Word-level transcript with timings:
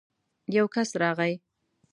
يو 0.55 0.65
کس 0.75 0.89
راغی. 1.01 1.33